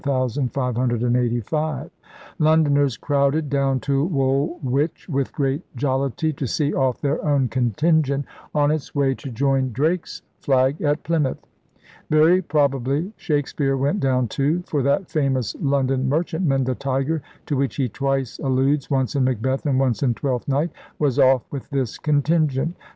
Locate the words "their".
7.01-7.23